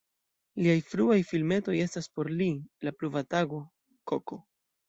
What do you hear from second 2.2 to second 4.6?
li", "La pluva tago", "Koko".